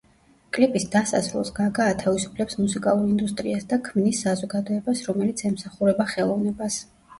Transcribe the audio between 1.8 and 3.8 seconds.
ათავისუფლებს მუსიკალურ ინდუსტრიას